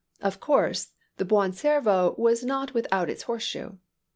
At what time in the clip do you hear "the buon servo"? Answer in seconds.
1.17-2.15